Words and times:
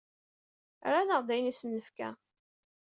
Rran-aɣ-d 0.87 1.29
ayen 1.33 1.47
i 1.49 1.51
asen-nefka. 1.51 2.09